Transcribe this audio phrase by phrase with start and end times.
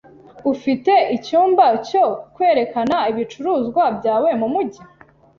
[0.51, 2.05] Ufite icyumba cyo
[2.35, 4.81] kwerekana ibicuruzwa byawe mumujyi?